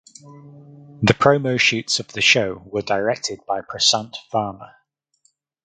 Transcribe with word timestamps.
The 1.03 1.13
promo 1.13 1.59
shoots 1.59 1.99
of 1.99 2.07
the 2.07 2.21
show 2.21 2.63
were 2.65 2.81
directed 2.81 3.41
by 3.47 3.61
Prasanth 3.61 4.15
Varma. 4.33 4.73